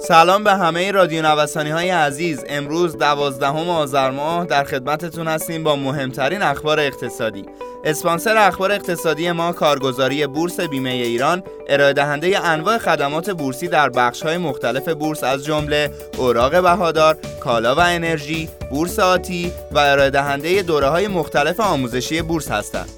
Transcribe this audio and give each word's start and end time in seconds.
سلام 0.00 0.44
به 0.44 0.54
همه 0.54 0.90
رادیو 0.90 1.22
نوسانی 1.22 1.70
های 1.70 1.90
عزیز 1.90 2.44
امروز 2.48 2.98
دوازدهم 2.98 3.68
آذر 3.68 4.10
ماه 4.10 4.46
در 4.46 4.64
خدمتتون 4.64 5.28
هستیم 5.28 5.64
با 5.64 5.76
مهمترین 5.76 6.42
اخبار 6.42 6.80
اقتصادی 6.80 7.44
اسپانسر 7.84 8.36
اخبار 8.36 8.72
اقتصادی 8.72 9.32
ما 9.32 9.52
کارگزاری 9.52 10.26
بورس 10.26 10.60
بیمه 10.60 10.90
ایران 10.90 11.42
ارائه 11.68 11.92
دهنده 11.92 12.46
انواع 12.46 12.78
خدمات 12.78 13.30
بورسی 13.30 13.68
در 13.68 13.88
بخش 13.88 14.22
های 14.22 14.38
مختلف 14.38 14.88
بورس 14.88 15.24
از 15.24 15.44
جمله 15.44 15.90
اوراق 16.18 16.62
بهادار، 16.62 17.16
کالا 17.40 17.74
و 17.74 17.80
انرژی، 17.80 18.48
بورس 18.70 18.98
آتی 18.98 19.52
و 19.72 19.78
ارائه 19.78 20.10
دهنده 20.10 20.62
دوره 20.62 20.88
های 20.88 21.08
مختلف 21.08 21.60
آموزشی 21.60 22.22
بورس 22.22 22.50
هستند. 22.50 22.88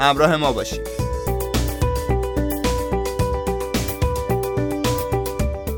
همراه 0.00 0.36
ما 0.36 0.52
باشید. 0.52 1.07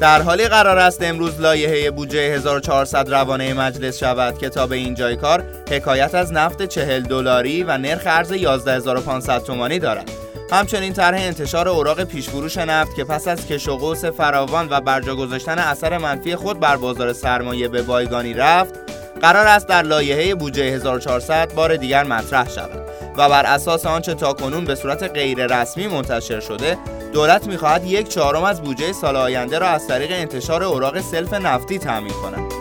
در 0.00 0.22
حالی 0.22 0.48
قرار 0.48 0.78
است 0.78 1.02
امروز 1.02 1.40
لایحه 1.40 1.90
بودجه 1.90 2.18
1400 2.18 3.10
روانه 3.10 3.54
مجلس 3.54 3.98
شود 3.98 4.38
که 4.38 4.48
تا 4.48 4.66
به 4.66 4.76
این 4.76 4.94
جای 4.94 5.16
کار 5.16 5.44
حکایت 5.70 6.14
از 6.14 6.32
نفت 6.32 6.62
40 6.62 7.02
دلاری 7.02 7.62
و 7.62 7.78
نرخ 7.78 8.02
ارز 8.06 8.32
11500 8.32 9.42
تومانی 9.42 9.78
دارد. 9.78 10.10
همچنین 10.52 10.92
طرح 10.92 11.18
انتشار 11.20 11.68
اوراق 11.68 12.04
پیشفروش 12.04 12.56
نفت 12.58 12.96
که 12.96 13.04
پس 13.04 13.28
از 13.28 13.46
کش 13.46 13.68
و 13.68 13.94
فراوان 13.94 14.68
و 14.70 14.80
برجا 14.80 15.16
گذاشتن 15.16 15.58
اثر 15.58 15.98
منفی 15.98 16.36
خود 16.36 16.60
بر 16.60 16.76
بازار 16.76 17.12
سرمایه 17.12 17.68
به 17.68 17.82
بایگانی 17.82 18.34
رفت 18.34 18.74
قرار 19.22 19.46
است 19.46 19.66
در 19.66 19.82
لایحه 19.82 20.34
بودجه 20.34 20.62
1400 20.62 21.52
بار 21.54 21.76
دیگر 21.76 22.04
مطرح 22.04 22.48
شود 22.48 22.80
و 23.16 23.28
بر 23.28 23.46
اساس 23.46 23.86
آنچه 23.86 24.14
تاکنون 24.14 24.64
به 24.64 24.74
صورت 24.74 25.02
غیر 25.02 25.46
رسمی 25.46 25.86
منتشر 25.86 26.40
شده 26.40 26.78
دولت 27.12 27.46
می‌خواهد 27.46 27.84
یک 27.84 28.08
چهارم 28.08 28.44
از 28.44 28.62
بودجه 28.62 28.92
سال 28.92 29.16
آینده 29.16 29.58
را 29.58 29.68
از 29.68 29.86
طریق 29.86 30.10
انتشار 30.12 30.62
اوراق 30.62 31.00
سلف 31.00 31.32
نفتی 31.32 31.78
تامین 31.78 32.12
کند. 32.12 32.52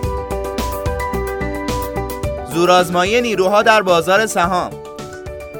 زورآزمایی 2.53 3.21
نیروها 3.21 3.63
در 3.63 3.81
بازار 3.81 4.25
سهام. 4.25 4.71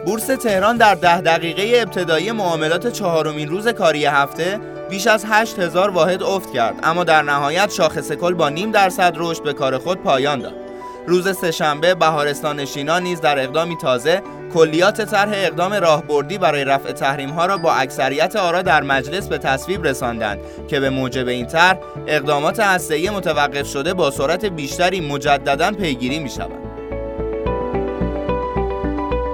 بورس 0.06 0.26
تهران 0.28 0.78
در 0.78 0.96
ده 0.96 1.22
دقیقه 1.22 1.82
ابتدایی 1.82 2.32
معاملات 2.32 2.88
چهارمین 2.88 3.50
روز 3.50 3.68
کاری 3.68 4.06
هفته 4.06 4.60
بیش 4.90 5.08
از 5.08 5.26
8000 5.28 5.90
واحد 5.90 6.24
افت 6.24 6.54
کرد 6.54 6.76
اما 6.84 7.04
در 7.04 7.22
نهایت 7.22 7.72
شاخص 7.72 8.12
کل 8.12 8.34
با 8.34 8.50
نیم 8.50 8.72
درصد 8.72 9.14
رشد 9.18 9.44
به 9.44 9.54
کار 9.54 9.78
خود 9.78 10.04
پایان 10.04 10.40
داد. 10.40 10.69
روز 11.08 11.38
سهشنبه 11.38 11.96
بهارستان 11.96 12.60
نشینان 12.60 13.04
نیز 13.04 13.22
در 13.22 13.40
اقدامی 13.40 13.78
تازه 13.78 14.22
کلیات 14.54 15.02
طرح 15.02 15.32
اقدام 15.34 15.74
راهبردی 15.74 16.38
برای 16.38 16.66
رفع 16.66 16.92
تحریم 16.92 17.30
ها 17.30 17.46
را 17.46 17.58
با 17.58 17.74
اکثریت 17.74 18.36
آرا 18.36 18.62
در 18.62 18.84
مجلس 18.84 19.28
به 19.28 19.38
تصویب 19.38 19.88
رساندند 19.88 20.40
که 20.68 20.80
به 20.80 20.90
موجب 20.90 21.28
این 21.28 21.46
طرح 21.46 21.78
اقدامات 22.08 22.60
هسته‌ای 22.60 23.10
متوقف 23.10 23.68
شده 23.68 23.94
با 23.94 24.12
سرعت 24.12 24.46
بیشتری 24.46 25.02
مجددا 25.02 25.72
پیگیری 25.72 26.20
می 26.20 26.30
شود. 26.30 26.69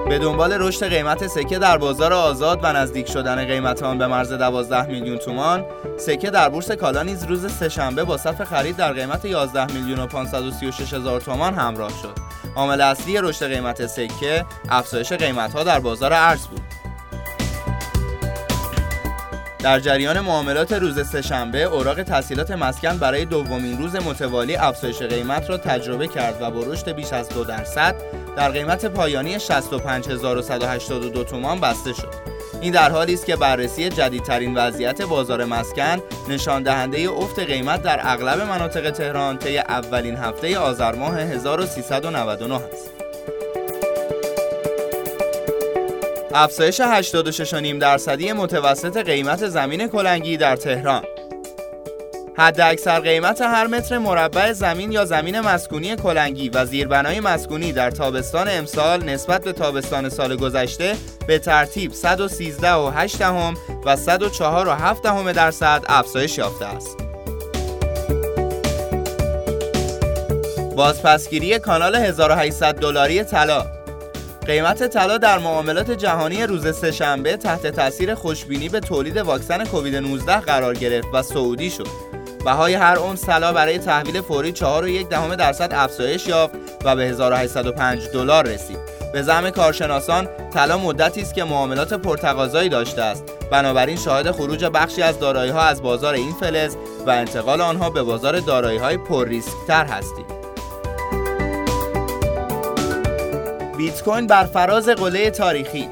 به 0.08 0.18
دنبال 0.18 0.52
رشد 0.52 0.88
قیمت 0.88 1.26
سکه 1.26 1.58
در 1.58 1.78
بازار 1.78 2.12
آزاد 2.12 2.60
و 2.62 2.72
نزدیک 2.72 3.08
شدن 3.10 3.44
قیمت 3.44 3.82
آن 3.82 3.98
به 3.98 4.06
مرز 4.06 4.32
12 4.32 4.86
میلیون 4.86 5.18
تومان 5.18 5.64
سکه 5.98 6.30
در 6.30 6.48
بورس 6.48 6.70
کالا 6.70 7.02
نیز 7.02 7.24
روز 7.24 7.52
سهشنبه 7.52 8.04
با 8.04 8.16
صف 8.16 8.44
خرید 8.44 8.76
در 8.76 8.92
قیمت 8.92 9.24
11 9.24 9.72
میلیون 9.72 9.98
و 9.98 10.06
536 10.06 10.94
هزار 10.94 11.20
تومان 11.20 11.54
همراه 11.54 11.90
شد. 12.02 12.18
عامل 12.56 12.80
اصلی 12.80 13.18
رشد 13.18 13.46
قیمت 13.46 13.86
سکه 13.86 14.44
افزایش 14.68 15.12
قیمت 15.12 15.52
ها 15.52 15.64
در 15.64 15.80
بازار 15.80 16.12
ارز 16.12 16.46
بود. 16.46 16.75
در 19.66 19.80
جریان 19.80 20.20
معاملات 20.20 20.72
روز 20.72 21.08
سهشنبه 21.08 21.62
اوراق 21.62 22.02
تسهیلات 22.02 22.50
مسکن 22.50 22.98
برای 22.98 23.24
دومین 23.24 23.78
روز 23.78 23.96
متوالی 23.96 24.56
افزایش 24.56 25.02
قیمت 25.02 25.50
را 25.50 25.58
تجربه 25.58 26.08
کرد 26.08 26.42
و 26.42 26.50
با 26.50 26.62
رشد 26.62 26.92
بیش 26.92 27.12
از 27.12 27.28
دو 27.28 27.44
درصد 27.44 27.94
در 28.36 28.50
قیمت 28.50 28.86
پایانی 28.86 29.38
65182 29.38 31.24
تومان 31.24 31.60
بسته 31.60 31.92
شد. 31.92 32.14
این 32.60 32.72
در 32.72 32.90
حالی 32.90 33.14
است 33.14 33.26
که 33.26 33.36
بررسی 33.36 33.88
جدیدترین 33.88 34.54
وضعیت 34.54 35.02
بازار 35.02 35.44
مسکن 35.44 35.98
نشان 36.28 36.62
دهنده 36.62 37.10
افت 37.10 37.38
قیمت 37.38 37.82
در 37.82 38.00
اغلب 38.02 38.40
مناطق 38.40 38.90
تهران 38.90 39.38
طی 39.38 39.58
اولین 39.58 40.16
هفته 40.16 40.58
آذر 40.58 40.94
ماه 40.94 41.18
1399 41.18 42.54
است. 42.54 42.95
افزایش 46.38 46.80
86.5 46.80 47.54
درصدی 47.80 48.32
متوسط 48.32 48.96
قیمت 48.96 49.48
زمین 49.48 49.88
کلنگی 49.88 50.36
در 50.36 50.56
تهران 50.56 51.04
حد 52.38 52.60
اکثر 52.60 53.00
قیمت 53.00 53.40
هر 53.40 53.66
متر 53.66 53.98
مربع 53.98 54.52
زمین 54.52 54.92
یا 54.92 55.04
زمین 55.04 55.40
مسکونی 55.40 55.96
کلنگی 55.96 56.48
و 56.48 56.64
زیربنای 56.64 57.20
مسکونی 57.20 57.72
در 57.72 57.90
تابستان 57.90 58.48
امسال 58.48 59.04
نسبت 59.04 59.44
به 59.44 59.52
تابستان 59.52 60.08
سال 60.08 60.36
گذشته 60.36 60.96
به 61.26 61.38
ترتیب 61.38 61.92
113 61.92 62.72
و 62.72 62.90
8 62.90 63.18
دهم 63.18 63.54
و 63.86 63.96
104 63.96 64.68
و 64.68 64.70
7 64.70 65.02
دهم 65.02 65.32
درصد 65.32 65.84
افزایش 65.88 66.38
یافته 66.38 66.66
است. 66.66 66.96
بازپسگیری 70.76 71.58
کانال 71.58 71.94
1800 71.94 72.74
دلاری 72.74 73.24
طلا 73.24 73.75
قیمت 74.46 74.86
طلا 74.86 75.18
در 75.18 75.38
معاملات 75.38 75.90
جهانی 75.90 76.42
روز 76.42 76.76
سهشنبه 76.76 77.36
تحت 77.36 77.66
تاثیر 77.66 78.14
خوشبینی 78.14 78.68
به 78.68 78.80
تولید 78.80 79.16
واکسن 79.16 79.64
کووید 79.64 79.96
19 79.96 80.40
قرار 80.40 80.74
گرفت 80.74 81.08
و 81.12 81.22
سعودی 81.22 81.70
شد. 81.70 81.86
بهای 82.44 82.74
هر 82.74 82.96
اون 82.98 83.16
طلا 83.16 83.52
برای 83.52 83.78
تحویل 83.78 84.20
فوری 84.20 84.52
4.1 84.52 84.62
دهم 85.10 85.34
درصد 85.34 85.70
افزایش 85.72 86.26
یافت 86.26 86.54
و 86.84 86.96
به 86.96 87.02
1805 87.04 88.08
دلار 88.08 88.46
رسید. 88.46 88.78
به 89.12 89.22
زعم 89.22 89.50
کارشناسان 89.50 90.28
طلا 90.54 90.78
مدتی 90.78 91.22
است 91.22 91.34
که 91.34 91.44
معاملات 91.44 91.94
پرتقاضایی 91.94 92.68
داشته 92.68 93.02
است 93.02 93.24
بنابراین 93.50 93.96
شاهد 93.96 94.30
خروج 94.30 94.64
بخشی 94.64 95.02
از 95.02 95.22
ها 95.22 95.62
از 95.62 95.82
بازار 95.82 96.14
این 96.14 96.32
فلز 96.32 96.76
و 97.06 97.10
انتقال 97.10 97.60
آنها 97.60 97.90
به 97.90 98.02
بازار 98.02 98.36
های 98.78 98.96
پر 98.96 99.28
ریسک 99.28 99.50
بیت 103.76 104.02
کوین 104.02 104.26
بر 104.26 104.44
فراز 104.44 104.88
قله 104.88 105.30
تاریخی 105.30 105.88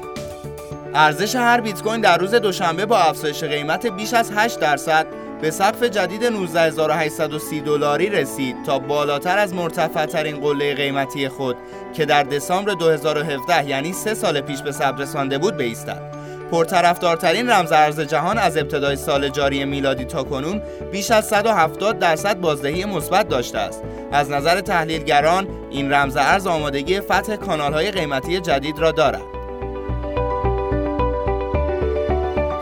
ارزش 0.93 1.35
هر 1.35 1.61
بیت 1.61 1.81
کوین 1.81 2.01
در 2.01 2.17
روز 2.17 2.35
دوشنبه 2.35 2.85
با 2.85 2.97
افزایش 2.97 3.43
قیمت 3.43 3.85
بیش 3.87 4.13
از 4.13 4.31
8 4.35 4.59
درصد 4.59 5.07
به 5.41 5.51
سقف 5.51 5.83
جدید 5.83 6.23
19830 6.23 7.61
دلاری 7.61 8.09
رسید 8.09 8.55
تا 8.65 8.79
بالاتر 8.79 9.37
از 9.37 9.53
مرتفع 9.53 10.05
ترین 10.05 10.39
قله 10.39 10.75
قیمتی 10.75 11.29
خود 11.29 11.55
که 11.93 12.05
در 12.05 12.23
دسامبر 12.23 12.73
2017 12.73 13.69
یعنی 13.69 13.93
سه 13.93 14.13
سال 14.13 14.41
پیش 14.41 14.61
به 14.61 14.71
ثبت 14.71 15.01
رسانده 15.01 15.37
بود 15.37 15.57
بایستد. 15.57 16.14
پرطرفدارترین 16.51 17.49
رمز 17.49 17.71
ارز 17.71 17.99
جهان 17.99 18.37
از 18.37 18.57
ابتدای 18.57 18.95
سال 18.95 19.29
جاری 19.29 19.65
میلادی 19.65 20.05
تا 20.05 20.23
کنون 20.23 20.61
بیش 20.91 21.11
از 21.11 21.27
170 21.27 21.99
درصد 21.99 22.39
بازدهی 22.39 22.85
مثبت 22.85 23.29
داشته 23.29 23.57
است. 23.57 23.81
از 24.11 24.29
نظر 24.29 24.61
تحلیلگران 24.61 25.47
این 25.71 25.93
رمز 25.93 26.17
ارز 26.17 26.47
آمادگی 26.47 27.01
فتح 27.01 27.35
کانالهای 27.35 27.91
قیمتی 27.91 28.39
جدید 28.39 28.79
را 28.79 28.91
دارد. 28.91 29.21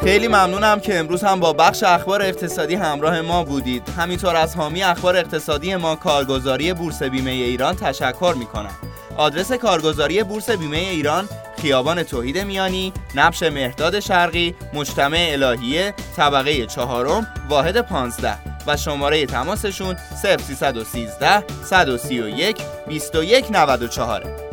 خیلی 0.03 0.27
ممنونم 0.27 0.79
که 0.79 0.99
امروز 0.99 1.23
هم 1.23 1.39
با 1.39 1.53
بخش 1.53 1.83
اخبار 1.83 2.21
اقتصادی 2.21 2.75
همراه 2.75 3.21
ما 3.21 3.43
بودید 3.43 3.89
همینطور 3.97 4.35
از 4.35 4.55
حامی 4.55 4.83
اخبار 4.83 5.17
اقتصادی 5.17 5.75
ما 5.75 5.95
کارگزاری 5.95 6.73
بورس 6.73 7.03
بیمه 7.03 7.31
ایران 7.31 7.75
تشکر 7.75 8.33
می‌کنم 8.37 8.75
آدرس 9.17 9.51
کارگزاری 9.51 10.23
بورس 10.23 10.49
بیمه 10.49 10.77
ایران 10.77 11.29
خیابان 11.61 12.03
توحید 12.03 12.37
میانی 12.37 12.93
نبش 13.15 13.43
مهداد 13.43 13.99
شرقی 13.99 14.55
مجتمع 14.73 15.27
الهیه 15.31 15.93
طبقه 16.17 16.65
چهارم 16.65 17.27
واحد 17.49 17.81
15 17.81 18.37
و 18.67 18.77
شماره 18.77 19.25
تماسشون 19.25 19.95
0313 20.23 21.43
131 21.63 22.57
2194 22.87 24.52